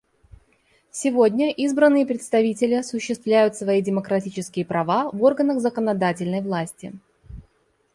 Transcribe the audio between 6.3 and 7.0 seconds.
власти.